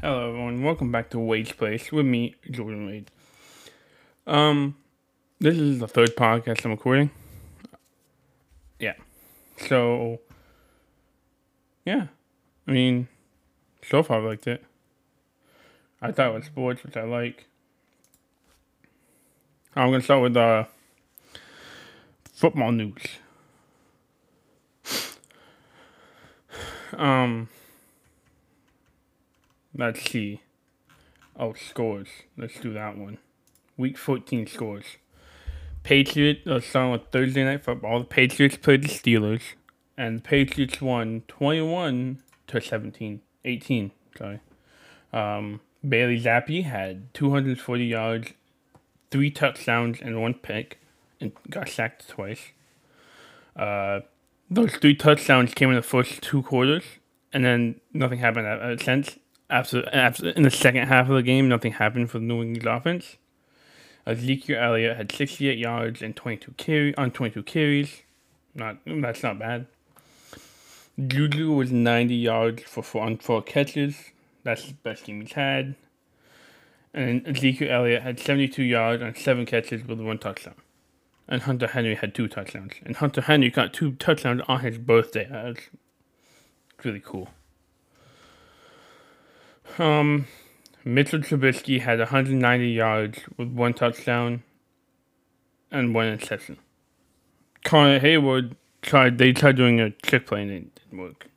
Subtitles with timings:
[0.00, 0.62] Hello, everyone.
[0.62, 3.10] Welcome back to Wade's Place with me, Jordan Wade.
[4.28, 4.76] Um,
[5.40, 7.10] this is the third podcast I'm recording.
[8.78, 8.92] Yeah.
[9.56, 10.20] So,
[11.84, 12.06] yeah.
[12.68, 13.08] I mean,
[13.82, 14.62] so far I liked it.
[16.00, 17.48] I thought it was sports, which I like.
[19.74, 20.66] I'm gonna start with uh,
[22.34, 23.02] football news.
[26.92, 27.48] Um.
[29.78, 30.40] Let's see.
[31.38, 32.08] Oh, scores.
[32.36, 33.18] Let's do that one.
[33.76, 34.96] Week 14 scores.
[35.84, 38.00] Patriots, let's start with Thursday Night Football.
[38.00, 39.42] The Patriots played the Steelers,
[39.96, 43.20] and the Patriots won 21 to 17.
[43.44, 44.40] 18, sorry.
[45.12, 48.32] Um, Bailey Zappe had 240 yards,
[49.12, 50.80] three touchdowns, and one pick,
[51.20, 52.50] and got sacked twice.
[53.54, 54.00] Uh,
[54.50, 56.82] those three touchdowns came in the first two quarters,
[57.32, 59.18] and then nothing happened since
[59.50, 59.80] after
[60.30, 63.16] in the second half of the game, nothing happened for the New England offense.
[64.06, 68.02] Ezekiel Elliott had 68 yards and 22 carry on 22 carries.
[68.54, 69.66] Not that's not bad.
[71.06, 73.96] Juju was 90 yards for four on four catches.
[74.42, 75.76] That's the best game he's had.
[76.94, 80.54] And Ezekiel Elliott had 72 yards on seven catches with one touchdown.
[81.28, 82.72] And Hunter Henry had two touchdowns.
[82.84, 85.28] And Hunter Henry got two touchdowns on his birthday.
[85.30, 85.68] That's
[86.82, 87.28] really cool.
[89.78, 90.26] Um,
[90.84, 94.42] Mitchell Trubisky had 190 yards with one touchdown
[95.70, 96.58] and one interception.
[97.64, 99.18] Connor Heyward tried.
[99.18, 101.28] They tried doing a trick play and it didn't work.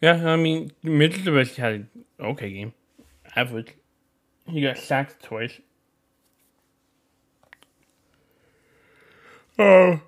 [0.00, 1.88] Yeah, I mean Mitchell Trubisky had an
[2.20, 2.74] okay game,
[3.36, 3.74] average.
[4.46, 5.60] He got sacked twice.
[9.58, 10.00] Oh.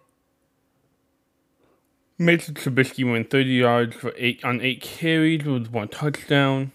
[2.18, 6.70] Mitchell Trubisky went 30 yards for eight on eight carries with one touchdown.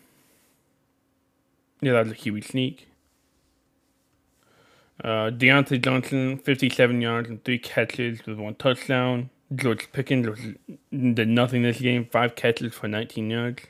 [1.82, 2.88] Yeah, that was a huge sneak.
[5.02, 9.30] Uh, Diontae Johnson, 57 yards and three catches with one touchdown.
[9.56, 10.40] George Pickens was,
[10.92, 13.64] did nothing this game, five catches for 19 yards.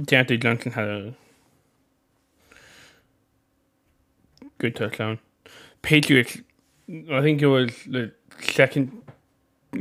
[0.00, 1.14] Diontae Johnson had a
[4.58, 5.18] good touchdown.
[5.82, 6.38] Patriots,
[6.88, 9.02] I think it was the second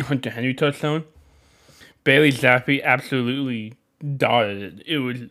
[0.02, 1.04] Hunter Henry touchdown.
[2.04, 3.74] Bailey Zappe absolutely
[4.18, 4.88] dotted it.
[4.88, 5.22] It was,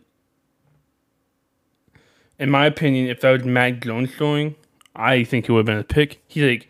[2.39, 4.55] in my opinion, if that was Mac Jones throwing,
[4.95, 6.21] I think it would have been a pick.
[6.27, 6.69] He like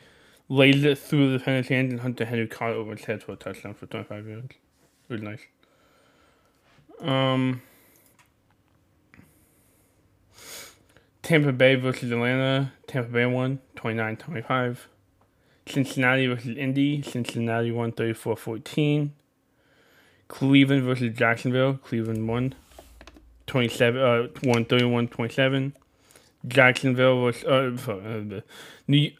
[0.49, 3.33] laid it through the defender's hands and Hunter Henry caught it over his head for
[3.33, 4.55] a touchdown for 25 yards.
[5.09, 5.41] It was nice.
[6.99, 7.61] Um,
[11.21, 12.73] Tampa Bay versus Atlanta.
[12.87, 14.87] Tampa Bay won 29 25.
[15.65, 17.01] Cincinnati versus Indy.
[17.01, 19.13] Cincinnati won 34 14.
[20.27, 21.75] Cleveland versus Jacksonville.
[21.75, 22.55] Cleveland won
[23.47, 25.75] 27, uh, won 31 27.
[26.47, 28.41] Jacksonville versus, uh, uh,
[28.87, 29.11] New,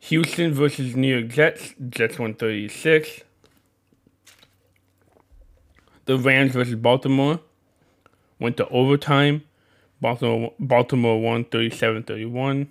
[0.00, 1.74] Houston versus New York Jets.
[1.88, 3.22] Jets won 36.
[6.04, 7.40] The Rams versus Baltimore
[8.40, 9.44] went to overtime.
[10.00, 12.68] Baltimore, Baltimore won 37 31.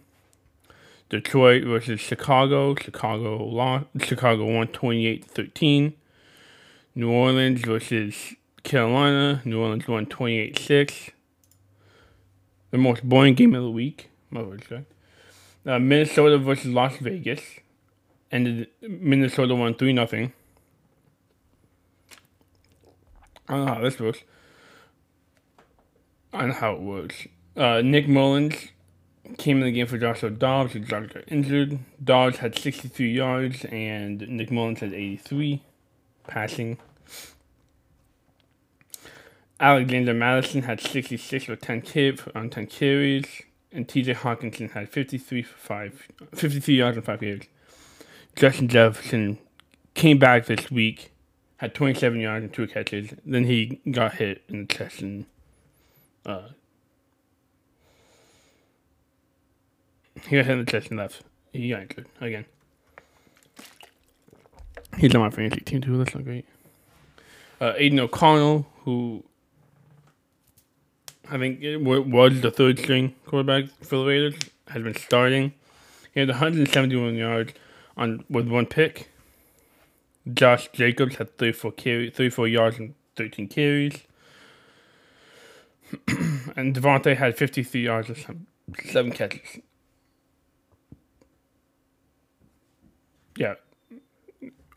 [1.11, 2.73] Detroit versus Chicago.
[2.73, 3.85] Chicago lost.
[3.99, 5.93] Chicago won 28 13.
[6.95, 9.41] New Orleans versus Carolina.
[9.43, 11.09] New Orleans won 28 6.
[12.71, 14.09] The most boring game of the week.
[14.29, 17.41] My words, uh, Minnesota versus Las Vegas.
[18.31, 20.31] And Minnesota won 3 0.
[23.49, 24.19] I don't know how this works.
[26.31, 27.27] I don't know how it works.
[27.57, 28.71] Uh, Nick Mullens
[29.37, 30.73] came in the game for Joshua Dobbs.
[30.73, 31.79] Dobbs got injured.
[32.03, 35.61] Dobbs had 63 yards, and Nick Mullens had 83
[36.27, 36.77] passing.
[39.59, 43.25] Alexander Mattison had 66 with 10 carries on 10 carries,
[43.71, 47.43] and TJ Hockenson had 53 for 5, 53 yards and 5 carries.
[48.35, 49.37] Justin Jefferson
[49.93, 51.11] came back this week,
[51.57, 53.13] had 27 yards and 2 catches.
[53.23, 55.25] Then he got hit in the chest and
[56.25, 56.49] uh,
[60.27, 61.21] He got in the chest and left.
[61.53, 62.45] He got injured again.
[64.97, 65.97] He's on my fantasy team too.
[65.97, 66.45] That's not great.
[67.59, 69.23] Uh, Aidan O'Connell, who
[71.29, 74.35] I think was the third string quarterback for the Raiders,
[74.67, 75.53] has been starting.
[76.13, 77.53] He had 171 yards
[77.95, 79.09] on with one pick.
[80.33, 84.01] Josh Jacobs had 34, carry, 34 yards and 13 carries.
[86.55, 88.45] and Davante had 53 yards and
[88.85, 89.61] seven catches.
[93.37, 93.55] Yeah.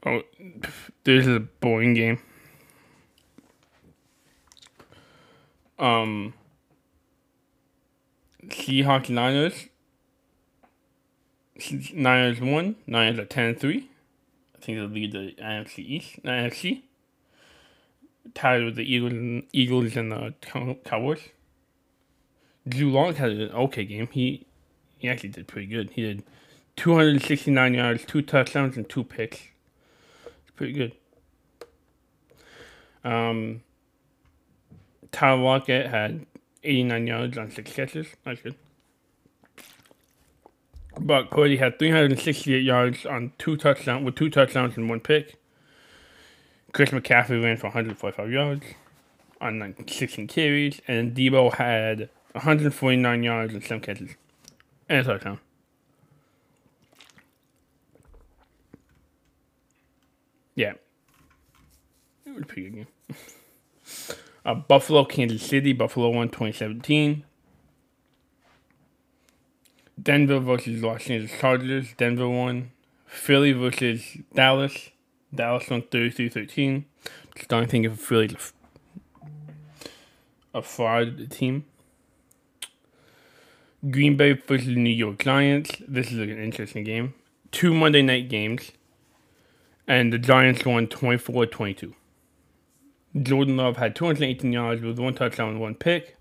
[0.07, 0.23] Oh,
[1.05, 2.19] this is a boring game.
[5.79, 6.35] Um,
[8.47, 9.69] Seahawks Niners.
[11.95, 12.77] Niners won.
[12.87, 13.91] Niners are 10 3.
[14.55, 16.23] I think they'll lead the NFC East.
[16.23, 16.83] NFC.
[18.35, 20.35] Tied with the Eagles, Eagles and the
[20.85, 21.21] Cowboys.
[22.67, 24.09] Drew Lock had an okay game.
[24.11, 24.47] He
[24.99, 25.91] he actually did pretty good.
[25.91, 26.25] He did
[26.77, 29.39] 269 yards, two touchdowns, and two picks.
[30.27, 30.93] It's pretty good.
[33.05, 33.63] Um,
[35.13, 36.27] Tyler Lockett had
[36.63, 38.07] 89 yards on six catches.
[38.25, 38.55] That's good.
[40.99, 45.37] Brock Purdy had 368 yards on two touchdowns with two touchdowns and one pick.
[46.73, 48.65] Chris McCaffrey ran for 145 yards
[49.41, 54.17] on 16 carries, and Deebo had 149 yards and some catches
[54.89, 55.41] and a touchdown.
[60.55, 60.75] Yeah,
[62.27, 62.87] it was a good game.
[64.45, 65.73] uh, Buffalo, Kansas City.
[65.73, 67.25] Buffalo won 2017.
[70.01, 71.95] Denver versus Los Angeles Chargers.
[71.97, 72.71] Denver won.
[73.07, 74.91] Philly versus Dallas.
[75.35, 76.85] Dallas won 33 13.
[77.37, 78.37] Just don't think of Philly
[80.55, 81.65] a fraud team.
[83.91, 85.83] Green Bay versus New York Giants.
[85.87, 87.15] This is an interesting game.
[87.51, 88.73] Two Monday night games.
[89.87, 91.95] And the Giants won 24 22.
[93.23, 96.17] Jordan Love had 218 yards with one touchdown and one pick.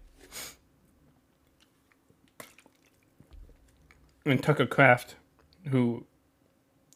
[4.25, 5.15] And Tucker Kraft,
[5.69, 6.06] who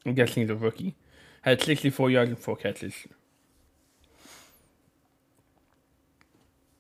[0.06, 0.96] I'm guessing is a rookie,
[1.42, 2.94] had 64 yards and four catches.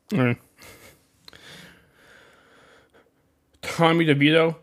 [0.09, 0.37] Mm.
[3.61, 4.55] Tommy DeVito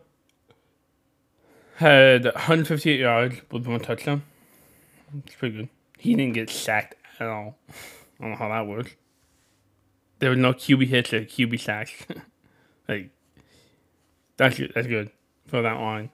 [1.75, 4.23] had 158 yards with one touchdown.
[5.25, 5.69] It's pretty good.
[5.97, 7.57] He didn't get sacked at all.
[7.69, 8.95] I don't know how that works.
[10.19, 11.91] There was no QB hits or QB sacks.
[12.87, 13.09] like
[14.37, 14.71] that's good.
[14.73, 15.11] That's good
[15.47, 16.09] for that line.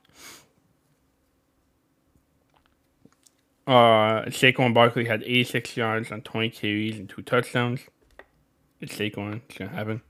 [3.68, 7.82] Uh, Saquon Barkley had 86 yards on 20 carries and two touchdowns.
[8.80, 9.42] It's Saquon.
[9.48, 10.02] It's gonna happen.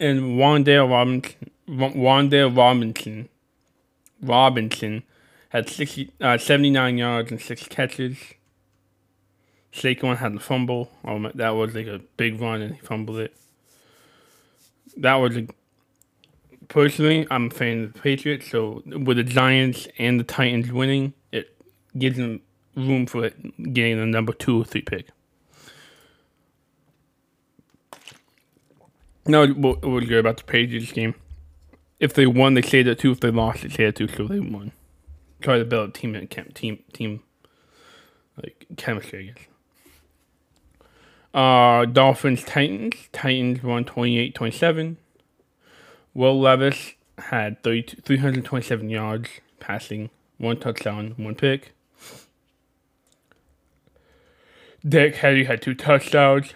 [0.00, 3.28] And Wan'Dale Robinson, Wan'Dale Robinson,
[4.20, 5.02] Robinson
[5.56, 8.18] had 60, uh, 79 yards and six catches.
[9.72, 10.90] Saquon had the fumble.
[11.02, 13.34] Oh, that was like a big run and he fumbled it.
[14.98, 15.46] That was a
[16.68, 21.14] personally, I'm a fan of the Patriots, so with the Giants and the Titans winning,
[21.32, 21.56] it
[21.96, 22.42] gives them
[22.74, 25.08] room for it, getting the number two or three pick.
[29.26, 31.14] No, what was good about the Patriots game?
[31.98, 33.12] If they won, they say that too.
[33.12, 34.08] If they lost, they say that too.
[34.08, 34.72] So they won.
[35.46, 37.22] Try to build team and team team
[38.36, 39.46] like chemistry, I guess.
[41.32, 42.94] Uh, Dolphins Titans.
[43.12, 44.96] Titans won 28-27.
[46.14, 49.28] Will Levis had 30, 327 yards
[49.60, 51.76] passing, one touchdown, one pick.
[54.84, 56.54] Derrick Henry had two touchdowns.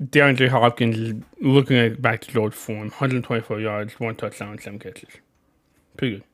[0.00, 5.10] DeAndre Hopkins is looking at back to George form, 124 yards, one touchdown, seven catches.
[5.96, 6.24] Pretty good.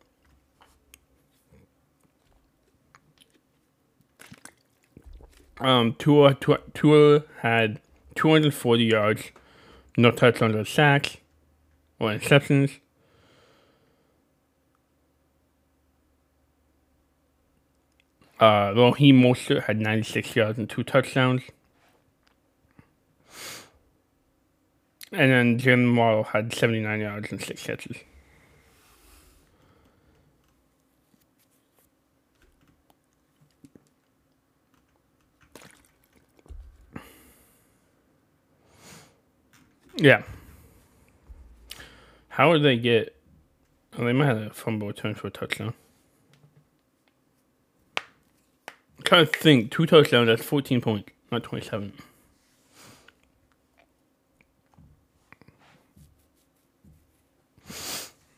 [5.60, 7.81] Um, Tua, Tua, Tua had
[8.15, 9.22] 240 yards,
[9.96, 11.17] no touchdowns or sacks
[11.98, 12.79] or interceptions.
[18.41, 21.43] Uh, Raheem Mostert had 96 yards and two touchdowns.
[25.10, 27.96] And then Jim Waddle had 79 yards and six catches.
[39.98, 40.22] Yeah.
[42.28, 43.17] How would they get?
[43.98, 45.74] Oh, they might have a fumble return for a touchdown.
[47.96, 49.72] I'm trying to think.
[49.72, 51.93] Two touchdowns, that's 14 points, not 27.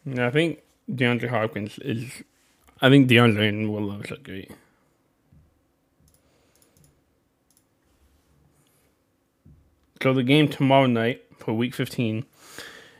[0.06, 2.22] Yeah, I think DeAndre Hopkins is.
[2.80, 4.50] I think DeAndre and Will Levis are great.
[10.02, 12.24] So the game tomorrow night for Week 15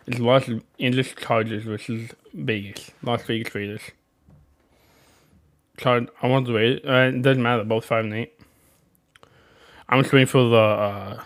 [0.06, 3.82] is Los Angeles Chargers versus Vegas, Las Vegas Raiders.
[5.78, 6.84] So I want to wait.
[6.84, 7.64] Uh, it doesn't matter.
[7.64, 8.38] Both five and eight.
[9.88, 11.22] I'm just waiting for the uh,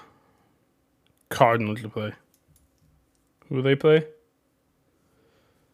[1.28, 2.12] Cardinals to play.
[3.49, 4.06] Who they play?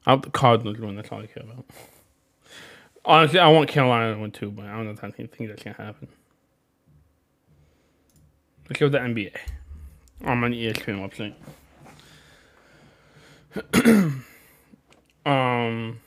[0.06, 0.96] Out the Cardinals win.
[0.96, 1.66] That's all I care about.
[3.04, 5.62] Honestly, I want Carolina to win too, but I don't know if I think that's
[5.62, 6.08] gonna happen.
[8.68, 9.36] Let's go to the NBA.
[10.22, 11.34] On the ESPN website.
[15.26, 16.00] um.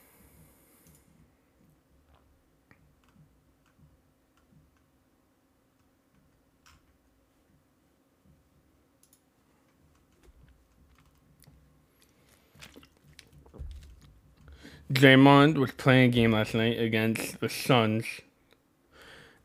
[14.92, 18.06] Draymond was playing a game last night against the Suns,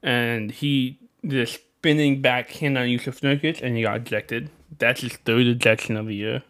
[0.03, 4.51] and he did a spinning backhand on Jusuf Nurkic, and he got ejected.
[4.79, 6.43] That's his third ejection of the year.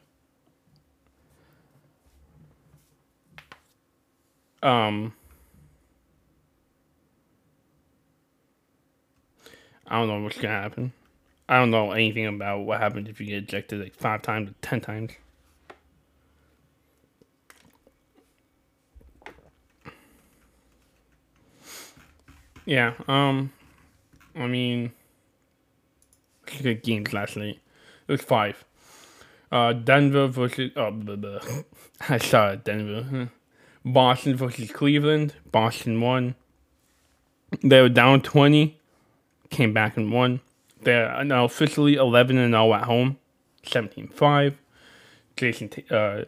[4.63, 5.15] Um,
[9.87, 10.93] I don't know what's gonna happen.
[11.49, 14.55] I don't know anything about what happens if you get ejected like five times or
[14.61, 15.13] ten times.
[22.67, 23.51] Yeah, um,
[24.37, 24.93] I mean,
[26.45, 27.61] good games last night.
[28.09, 28.65] Was five.
[29.51, 31.41] Uh, Denver versus, oh, blah, blah.
[32.09, 33.31] I saw Denver.
[33.85, 35.35] Boston versus Cleveland.
[35.51, 36.35] Boston won.
[37.63, 38.79] They were down 20,
[39.51, 40.41] came back and won.
[40.83, 43.19] They're now officially 11 and 0 at home,
[43.65, 44.59] 17 5.
[45.37, 46.25] Jason, uh,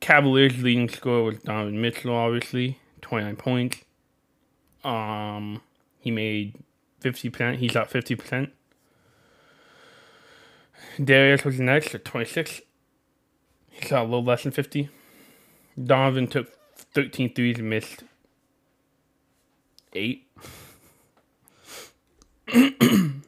[0.00, 3.78] Cavaliers' leading scorer was Donovan Mitchell, obviously, 29 points.
[4.84, 5.60] Um,
[5.98, 6.54] he made
[7.12, 7.56] 50%.
[7.56, 8.50] He shot 50%.
[11.02, 12.62] Darius was next at 26.
[13.70, 14.88] He shot a little less than 50.
[15.82, 16.52] Donovan took
[16.94, 18.04] 13 threes and missed
[19.92, 20.26] 8.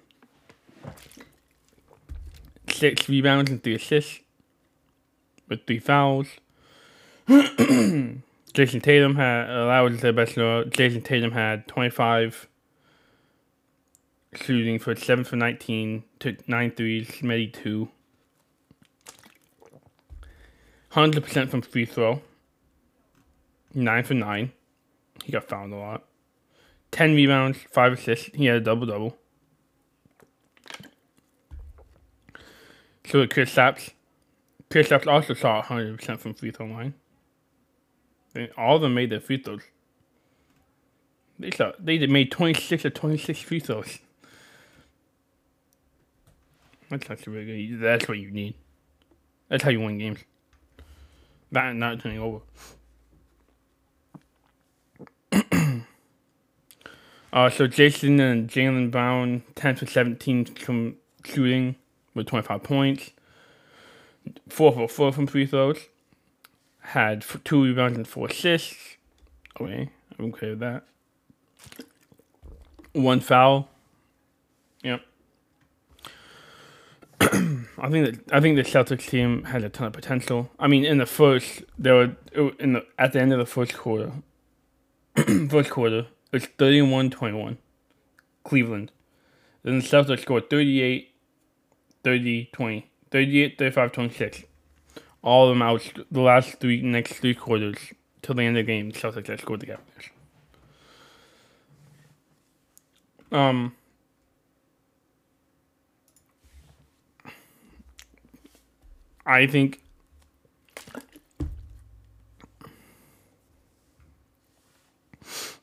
[2.70, 4.20] Six rebounds and three assists
[5.48, 6.28] with three fouls.
[7.28, 10.36] Jayson Tatum had that was the best.
[10.36, 12.48] Jayson Tatum had 25
[14.42, 17.88] shooting for 7 for 19, took 9 threes, made 2.
[20.92, 22.22] 100% from free throw.
[23.74, 24.52] 9 for 9.
[25.24, 26.04] He got fouled a lot.
[26.90, 28.30] 10 rebounds, 5 assists.
[28.34, 29.16] He had a double double.
[33.04, 33.90] So with Kristaps,
[34.70, 36.94] Kristaps also saw 100% from free throw line.
[38.34, 39.62] And all of them made their free throws.
[41.38, 43.98] They saw they made 26 or 26 free throws.
[46.90, 47.80] That's actually really good.
[47.80, 48.54] That's what you need.
[49.48, 50.20] That's how you win games.
[51.52, 52.40] That and not turning over.
[57.32, 61.76] uh, so Jason and Jaylen Brown, 10 for 17 from shooting
[62.14, 63.10] with 25 points.
[64.48, 65.78] 4 for 4 from free throws.
[66.80, 68.96] Had two rebounds and 4 assists.
[69.60, 70.84] Okay, I'm okay with that.
[72.92, 73.68] One foul.
[74.82, 75.02] Yep.
[77.78, 80.50] I think that I think the Celtics team had a ton of potential.
[80.58, 83.74] I mean, in the first, there were in the at the end of the first
[83.74, 84.12] quarter.
[85.50, 87.56] first quarter, it's 31-21.
[88.44, 88.92] Cleveland.
[89.62, 91.12] Then the Celtics scored 38,
[92.04, 94.44] 30, 20, 38, 35, 26.
[95.22, 97.76] All of them out the last three next three quarters
[98.22, 98.90] till the end of the game.
[98.90, 100.10] The Celtics scored the Cavaliers.
[103.32, 103.74] Um.
[109.28, 109.82] I think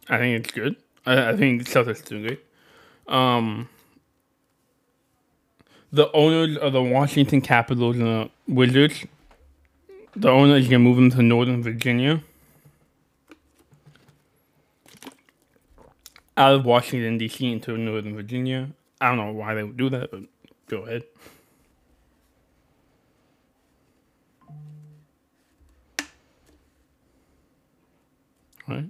[0.08, 0.76] I think it's good.
[1.06, 2.46] I, I think Celtics doing great.
[3.08, 3.68] Um,
[5.92, 9.04] the owners of the Washington Capitals and the Wizards,
[10.16, 12.22] the owner is gonna move them to Northern Virginia.
[16.38, 17.52] Out of Washington D.C.
[17.52, 18.70] into Northern Virginia.
[19.02, 20.22] I don't know why they would do that, but
[20.68, 21.04] go ahead.
[28.68, 28.90] Right.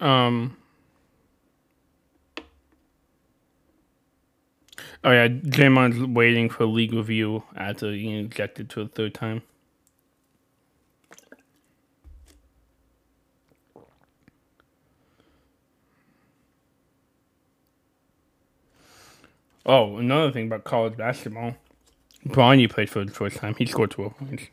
[0.00, 0.56] Um.
[5.04, 9.42] Oh yeah, Draymond's waiting for league review after being ejected to a third time.
[19.66, 21.56] Oh, another thing about college basketball.
[22.26, 23.54] Barney played for the first time.
[23.56, 24.44] He scored 12 points.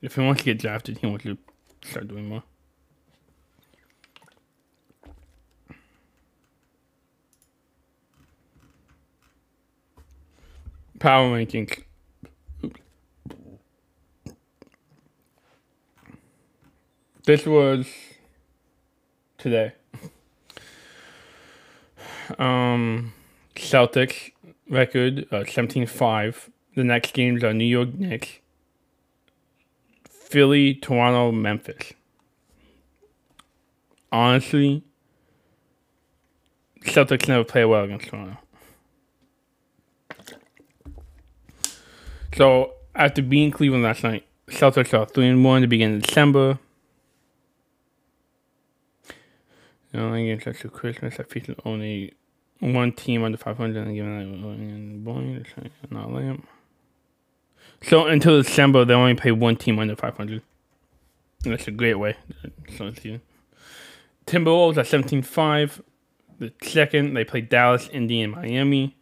[0.00, 1.36] If he wants to get drafted, he wants to
[1.82, 2.44] start doing more.
[10.98, 11.82] Power rankings.
[17.24, 17.86] This was
[19.36, 19.74] today.
[22.38, 23.12] Um,
[23.54, 24.32] Celtics
[24.68, 26.50] record uh, 17-5.
[26.76, 28.38] The next games are New York Knicks,
[30.08, 31.92] Philly, Toronto, Memphis.
[34.12, 34.84] Honestly,
[36.82, 38.38] Celtics never play well against Toronto.
[42.36, 46.58] So after beating Cleveland last night, Celtics are three and one to begin December.
[49.92, 52.14] The only games after Christmas I featured only
[52.60, 55.44] one team under 500 and given that boy,
[55.90, 56.46] not lamp.
[57.82, 60.42] So until December, they only play one team under 500.
[61.44, 62.16] And that's a great way.
[64.26, 65.80] Timberwolves at 17-5.
[66.38, 68.96] The second, they play Dallas, Indy, and Miami.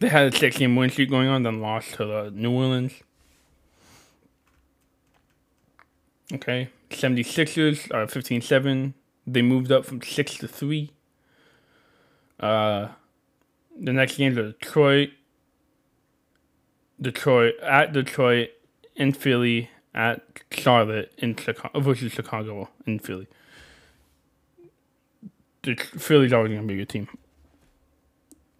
[0.00, 2.92] They had a six-game win streak going on, then lost to the New Orleans.
[6.32, 8.92] Okay, 76ers are 15-7.
[9.26, 10.92] They moved up from 6 to 3.
[12.38, 12.88] Uh,
[13.80, 15.10] the next games are Detroit,
[17.00, 18.50] Detroit at Detroit,
[18.94, 23.28] in Philly, at Charlotte, in Chicago versus Chicago in Philly.
[25.62, 27.08] The Philly's always gonna be a good team.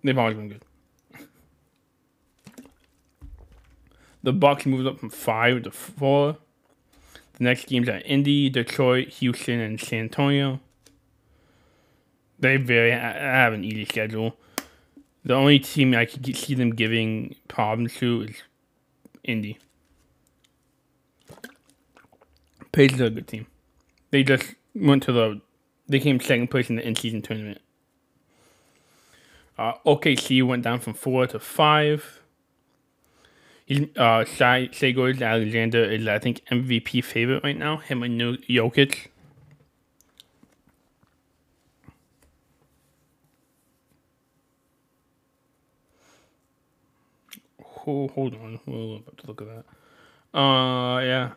[0.03, 0.65] They've always been good.
[4.23, 6.39] The Bucks moved up from five to four.
[7.39, 10.61] The next games are Indy, Detroit, Houston, and San Antonio.
[12.41, 14.37] They very have an easy schedule.
[15.25, 18.43] The only team I could see them giving problems to is
[19.25, 19.59] Indy.
[22.73, 23.47] Pacers are a good team.
[24.11, 25.41] They just went to the.
[25.89, 27.61] They came second place in the in-season tournament.
[29.59, 32.18] Uh, OKC went down from four to five.
[33.97, 37.77] Uh, Shai, Shai Alexander is, I think, MVP favorite right now.
[37.79, 38.17] Him and
[38.49, 39.09] Jokic.
[47.89, 48.61] hold, hold on.
[48.67, 50.39] We'll about to look at that.
[50.39, 51.33] Uh, yeah.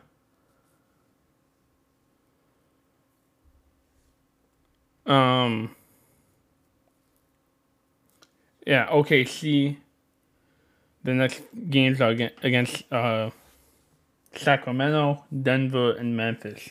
[5.06, 5.74] Um.
[8.66, 8.88] Yeah.
[8.90, 9.24] Okay.
[9.24, 9.78] See.
[11.04, 13.30] The next games are against uh,
[14.36, 16.70] Sacramento, Denver, and Memphis.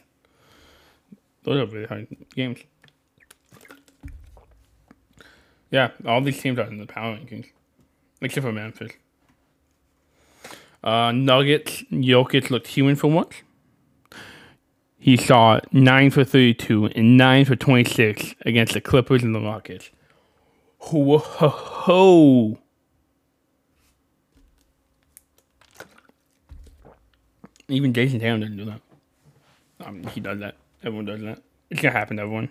[1.43, 2.59] Those are really hard games.
[5.69, 7.47] Yeah, all these teams are in the power rankings,
[8.21, 8.91] except for Memphis.
[10.83, 13.35] Uh, Nuggets, Jokic looked human for once.
[14.97, 19.89] He saw 9 for 32 and 9 for 26 against the Clippers and the Rockets.
[20.77, 22.57] Ho ho ho!
[27.71, 28.81] Even Jayson Tatum doesn't do that.
[29.85, 30.55] Um, he does that.
[30.83, 31.41] Everyone does that.
[31.69, 32.49] It's gonna happen to everyone.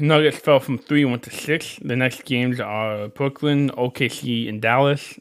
[0.00, 1.78] Nuggets fell from three went to six.
[1.82, 5.18] The next games are Brooklyn, OKC, and Dallas.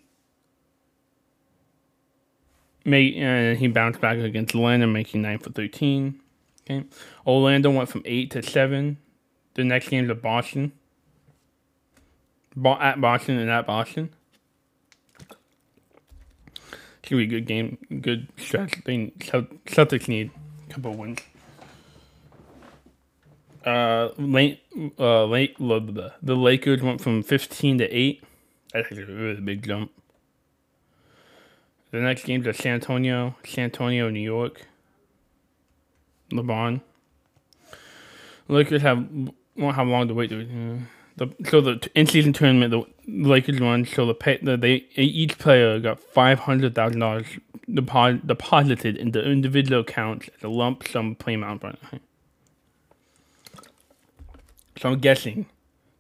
[2.86, 6.22] May uh, he bounced back against Orlando, making nine for thirteen.
[6.70, 6.86] Okay,
[7.26, 8.98] Orlando went from eight to seven.
[9.56, 10.74] The next games are Boston.
[12.56, 14.12] Bo- at Boston and at Boston.
[17.08, 18.84] It's gonna be a good game, good stretch.
[18.84, 20.32] They Celtics need
[20.70, 21.20] a couple wins
[23.68, 24.62] uh, late,
[24.98, 28.24] uh, late, the Lakers went from 15 to 8.
[28.74, 29.92] That's a really big jump.
[31.92, 34.68] The next games are San Antonio, San Antonio, New York,
[36.32, 36.82] LeBron.
[38.48, 39.08] Lakers have
[39.56, 40.30] won't have long to wait.
[40.30, 40.78] To, uh,
[41.18, 43.86] the, so the in season tournament, the Lakers won.
[43.86, 47.26] So the, pay, the they each player got five hundred thousand dollars
[47.74, 51.64] deposited in into individual accounts as a lump sum payment.
[54.78, 55.48] So I'm guessing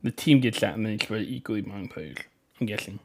[0.04, 2.18] the team gets that many spread equally among players.
[2.62, 3.00] I'm guessing.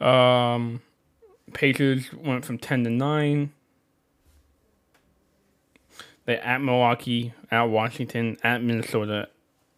[0.00, 0.82] Um,
[1.52, 3.52] Pacers went from 10 to 9.
[6.26, 9.28] They at Milwaukee, at Washington, at Minnesota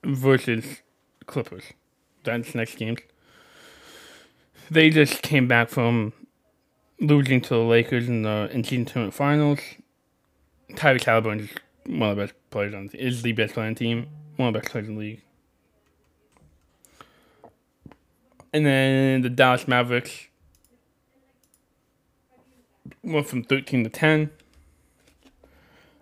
[0.07, 0.83] versus
[1.27, 1.65] Clippers.
[2.25, 2.97] That's next game.
[4.71, 6.13] They just came back from
[7.01, 9.61] losing to the Lakers in the in season tournament finals.
[10.73, 11.51] Tyrese Halliburton is
[11.87, 14.49] one of the best players on the, is the best player on the team, one
[14.49, 15.23] of the best players in the league.
[18.53, 20.29] And then the Dallas Mavericks
[23.03, 24.31] went from 13 to 10.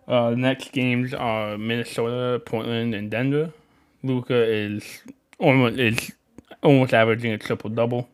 [0.06, 3.52] Uh, the next games are Minnesota, Portland, and Denver.
[4.04, 5.00] Luka is
[5.38, 6.12] almost is
[6.62, 8.08] almost averaging a triple double.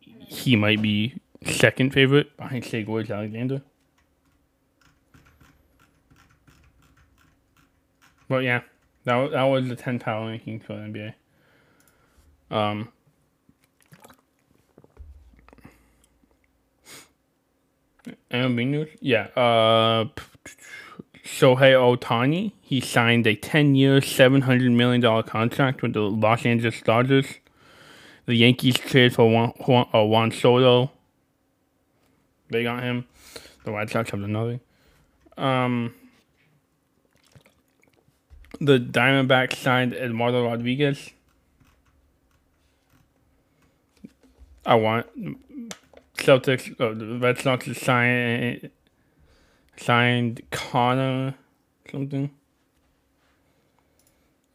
[0.00, 3.62] He might be second favorite behind Shai Gilgeous-Alexander.
[8.26, 8.62] But yeah,
[9.04, 11.14] that that was the ten power ranking for the NBA.
[12.50, 12.88] Um.
[18.30, 19.24] MLB news, yeah.
[19.36, 20.06] Uh,
[21.30, 22.52] Shohei Ohtani.
[22.60, 27.26] he signed a 10-year, $700 million contract with the Los Angeles Dodgers.
[28.26, 30.90] The Yankees traded for Juan, Juan, uh, Juan Soto.
[32.50, 33.06] They got him.
[33.64, 34.60] The White Sox have another.
[35.38, 35.94] Um,
[38.60, 41.10] the Diamondbacks signed Eduardo Rodriguez.
[44.66, 45.06] I want
[46.16, 48.70] Celtics, uh, the Red Sox signed
[49.80, 51.34] signed Connor
[51.90, 52.30] something.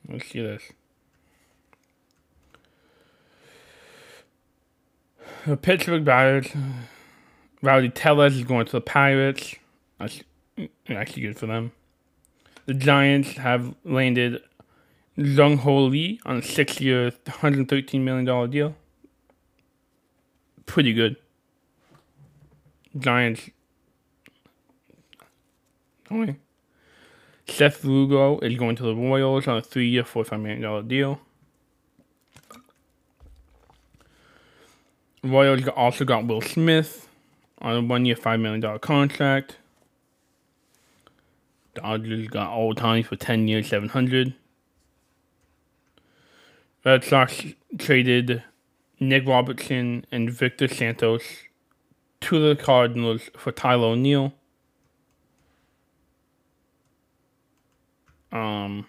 [0.07, 0.63] Let's see this.
[5.45, 6.51] The Pittsburgh Pirates.
[7.61, 9.55] Rowdy Tellez is going to the Pirates.
[9.99, 10.21] That's
[10.57, 11.71] mm, actually good for them.
[12.67, 14.41] The Giants have landed
[15.15, 18.75] Jung Hoo Lee on a six year, $113 million deal.
[20.65, 21.15] Pretty good.
[22.97, 23.49] Giants.
[26.11, 26.37] Okay.
[27.47, 31.19] Seth Lugo is going to the Royals on a three year, $45 million deal.
[35.23, 37.07] Royals also got Will Smith
[37.59, 39.57] on a one year, $5 million contract.
[41.73, 44.33] Dodgers got Ohtani for 10 years, 700.
[46.85, 47.43] Red Sox
[47.77, 48.43] traded
[48.99, 51.23] Nick Robertson and Victor Santos
[52.21, 54.33] to the Cardinals for Tyler O'Neill.
[58.35, 58.85] Um,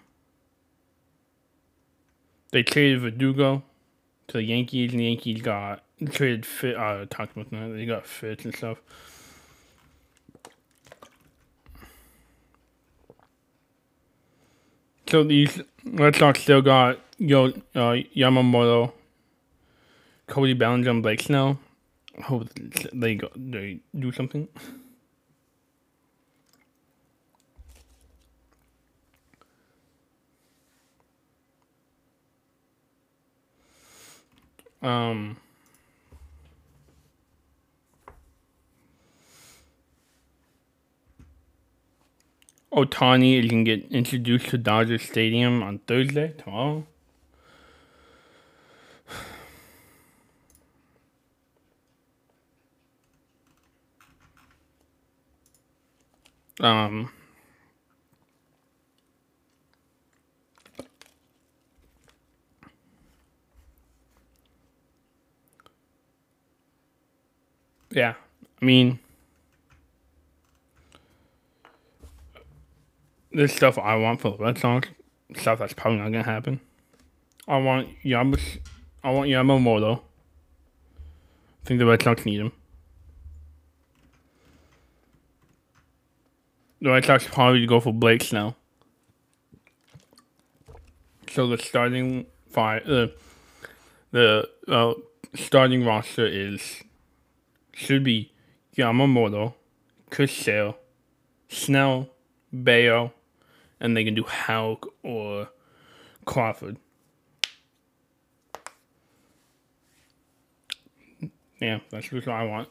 [2.51, 3.63] they traded Verdugo
[4.27, 6.75] to the Yankees, and the Yankees got traded fit.
[6.75, 7.73] Uh, talked about that.
[7.73, 8.77] They got fits and stuff.
[15.07, 18.91] So these Red Sox still got Yo uh, Yamamoto,
[20.27, 21.57] Cody Bellinger, and Blake Snell.
[22.23, 22.49] Hope
[22.93, 24.49] they go, they do something.
[34.81, 35.37] Um.
[42.77, 46.85] Ohtani is going to get introduced to Dodger Stadium on Thursday, tomorrow.
[56.59, 57.11] Um,
[67.97, 68.13] yeah,
[68.61, 68.99] I mean,
[73.37, 74.89] There's stuff I want for the Red Sox.
[75.35, 76.59] Stuff that's probably not gonna happen.
[77.47, 78.59] I want Yamamoto.
[79.03, 79.99] I want Yamamoto.
[79.99, 82.51] I think the Red Sox need him.
[86.81, 88.55] The Red Sox probably go for Blake Snell.
[91.29, 93.09] So the starting five, uh,
[94.09, 94.95] the uh,
[95.35, 96.81] starting roster is
[97.77, 98.31] should be
[98.75, 99.53] Yamamoto,
[100.27, 100.77] Sale,
[101.47, 102.09] Snell,
[102.51, 103.13] Bello,
[103.79, 105.49] and they can do Houck or
[106.25, 106.77] Crawford.
[111.61, 112.69] Yeah, that's what I want.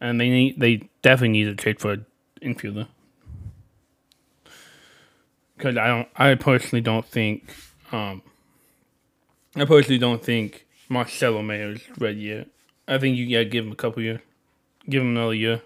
[0.00, 2.06] And they need they definitely need to trade for an
[2.40, 2.86] infielder.
[5.56, 7.52] Because I don't I personally don't think
[7.90, 8.22] um
[9.56, 12.48] I personally don't think Marcelo Mayer is ready yet.
[12.90, 14.20] I think you gotta give him a couple years.
[14.88, 15.62] Give him another year.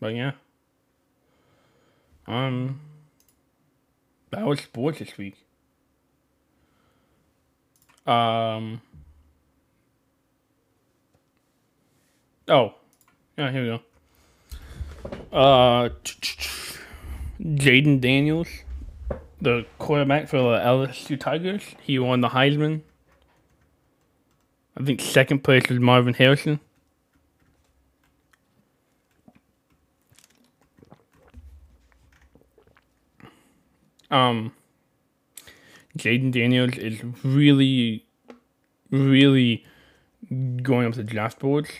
[0.00, 0.32] But yeah.
[2.26, 2.80] Um,
[4.30, 5.36] that was sports this week.
[8.06, 8.80] Um.
[12.48, 12.74] Oh,
[13.36, 13.50] yeah.
[13.50, 15.38] Here we go.
[15.38, 15.90] Uh,
[17.42, 18.48] Jayden Daniels,
[19.42, 22.80] the quarterback for the LSU Tigers, he won the Heisman.
[24.76, 26.60] I think second place was Marvin Harrison.
[34.10, 34.52] Um,
[35.98, 38.04] Jayden Daniels is really,
[38.90, 39.64] really
[40.62, 41.70] going up the draft boards.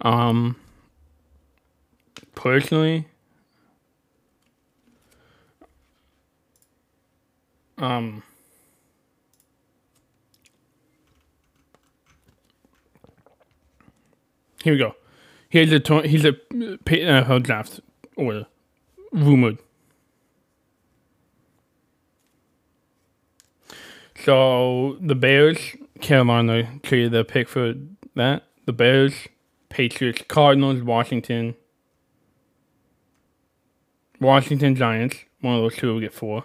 [0.00, 0.56] Um,
[2.34, 3.06] personally,
[7.78, 8.22] Um,
[14.62, 14.94] here we go.
[15.48, 17.80] Here's a to- here's a NFL draft
[18.16, 18.46] order
[19.12, 19.58] rumored.
[24.24, 25.58] So the Bears,
[26.00, 27.74] Carolina traded the pick for
[28.14, 28.44] that.
[28.64, 29.28] The Bears,
[29.68, 31.54] Patriots, Cardinals, Washington,
[34.20, 35.16] Washington Giants.
[35.40, 36.44] One of those two will get four.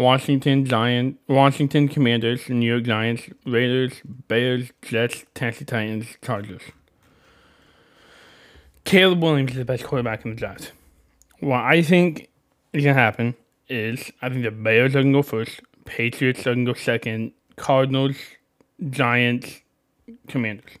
[0.00, 6.62] Washington Giant, Washington Commanders, New York Giants, Raiders, Bears, Jets, Tennessee Titans, Chargers.
[8.84, 10.72] Caleb Williams is the best quarterback in the draft.
[11.40, 12.30] What I think
[12.72, 13.34] is gonna happen
[13.68, 18.16] is I think the Bears are gonna go first, Patriots are gonna go second, Cardinals,
[18.88, 19.60] Giants,
[20.28, 20.78] Commanders.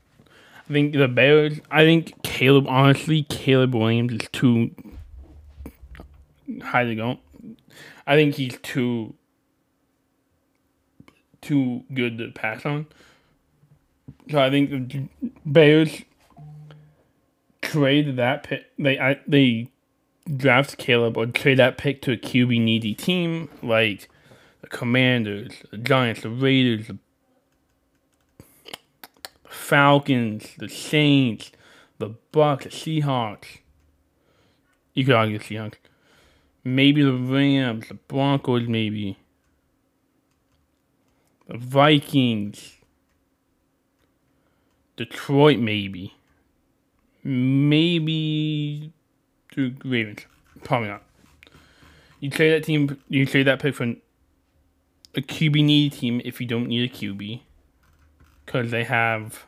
[0.70, 1.60] I think the Bears.
[1.70, 2.66] I think Caleb.
[2.68, 4.70] Honestly, Caleb Williams is too
[6.62, 7.18] high to go.
[8.10, 9.14] I think he's too
[11.40, 12.86] too good to pass on.
[14.28, 15.08] So I think the
[15.46, 16.02] Bears
[17.62, 18.64] trade that pick.
[18.76, 19.70] They I, they
[20.36, 24.08] draft Caleb or trade that pick to a QB needy team like
[24.60, 26.98] the Commanders, the Giants, the Raiders, the
[29.48, 31.52] Falcons, the Saints,
[31.98, 33.58] the Bucks, the Seahawks.
[34.94, 35.74] You could argue the Seahawks.
[36.62, 39.18] Maybe the Rams, the Broncos, maybe.
[41.48, 42.76] The Vikings.
[44.96, 46.14] Detroit, maybe.
[47.24, 48.92] Maybe
[49.54, 50.26] the Ravens.
[50.62, 51.02] Probably not.
[52.20, 53.00] You trade that team.
[53.08, 57.40] You trade that pick for a QB need team if you don't need a QB,
[58.44, 59.46] because they have.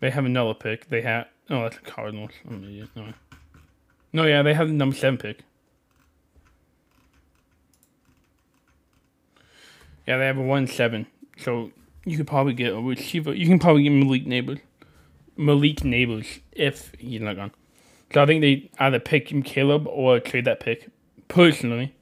[0.00, 0.88] They have another pick.
[0.88, 1.26] They have.
[1.50, 2.32] Oh, that's the Cardinals.
[2.48, 2.88] I'm an idiot.
[2.96, 3.12] No.
[4.16, 5.40] No, yeah, they have the number seven pick.
[10.06, 11.06] Yeah, they have a one seven.
[11.36, 11.70] So
[12.06, 13.34] you could probably get a receiver.
[13.34, 14.60] You can probably get Malik Nabers.
[15.36, 17.50] Malik Nabers if he's not gone.
[18.14, 20.88] So I think they either pick him Caleb or trade that pick.
[21.28, 21.94] Personally,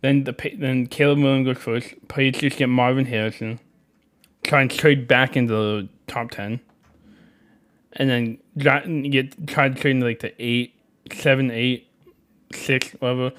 [0.00, 2.08] then the then Caleb Williams goes first.
[2.08, 3.60] Patriots get Marvin Harrison.
[4.42, 6.58] Try and trade back into the top ten,
[7.92, 8.38] and then
[9.10, 10.75] get try to trade into like the eight,
[11.12, 11.88] seven, eight,
[12.52, 13.32] six, whatever,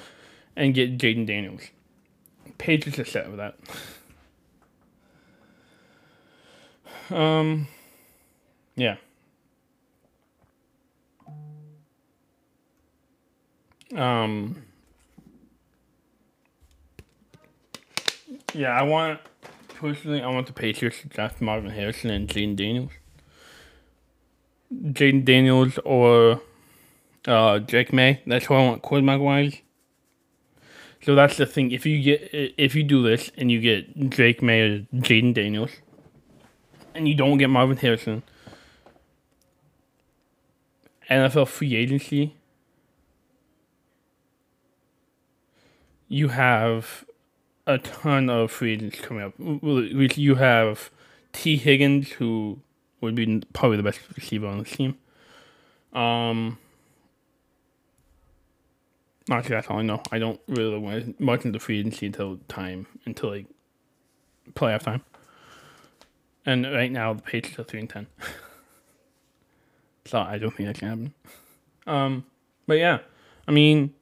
[0.56, 1.64] and get Jayden Daniels.
[2.58, 3.58] Patriots are set with that.
[7.16, 7.68] Um,
[8.76, 8.98] yeah.
[13.96, 14.64] Um,
[18.54, 19.20] yeah, I want
[19.76, 20.22] personally.
[20.22, 22.92] I want the Patriots to draft Marvin Harrison and Jayden Daniels.
[24.74, 26.42] Jayden Daniels or
[27.28, 28.22] uh, Drake Maye.
[28.26, 29.58] That's who I want quarterback wise.
[31.04, 31.72] So that's the thing.
[31.72, 35.72] If you get if you do this and you get Drake Maye or Jayden Daniels,
[36.96, 38.24] and you don't get Marvin Harrison,
[41.10, 42.34] NFL free agency
[46.08, 47.06] you have
[47.66, 49.34] a ton of free agents coming up.
[49.38, 50.90] You have
[51.34, 52.60] Tee Higgins, who
[53.02, 54.98] would be probably the best receiver on the team.
[55.94, 56.58] Um,
[59.30, 60.02] actually, that's all I know.
[60.12, 63.46] I don't really want much into free agency until time, until like
[64.54, 65.04] playoff time.
[66.46, 68.08] And right now, the Patriots are 3 and 10.
[70.06, 71.14] so I don't think that can happen.
[71.86, 72.26] Um,
[72.66, 73.00] but yeah,
[73.48, 73.94] I mean,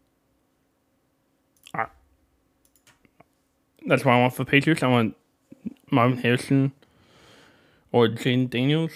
[3.88, 4.82] That's what I want for Patriots.
[4.82, 5.16] I want
[5.92, 6.72] Marvin Harrison
[7.92, 8.92] or Jane Daniels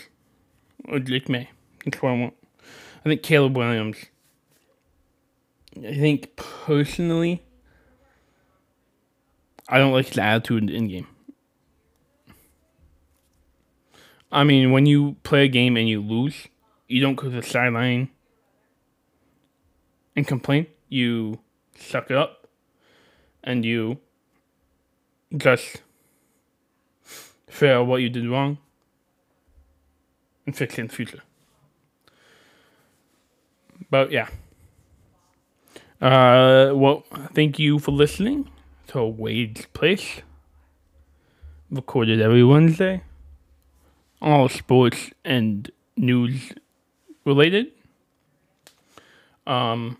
[0.88, 1.52] or Jake May.
[1.86, 2.34] That's what I want.
[3.06, 3.98] I think Caleb Williams.
[5.86, 7.44] I think personally,
[9.68, 11.08] I don't like his attitude in game.
[14.32, 16.48] I mean, when you play a game and you lose,
[16.88, 18.10] you don't go to the sideline
[20.16, 20.68] and complain.
[20.88, 21.40] You
[21.78, 22.48] suck it up
[23.44, 24.00] and you
[25.36, 25.82] just
[27.48, 28.58] figure out what you did wrong
[30.46, 31.22] and fix it in the future.
[33.90, 34.30] But yeah.
[36.02, 38.50] Uh, well, thank you for listening
[38.88, 40.22] to Wade's Place.
[41.70, 43.04] Recorded every Wednesday.
[44.22, 46.54] All sports and news
[47.26, 47.68] related.
[49.46, 49.98] Um,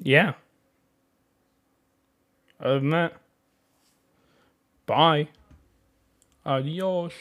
[0.00, 0.32] yeah.
[2.60, 3.12] Other than that,
[4.86, 5.28] bye.
[6.44, 7.12] Adios.